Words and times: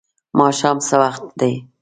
ماښام 0.39 0.77
څه 0.87 0.95
وخت 1.01 1.23
دی؟ 1.39 1.53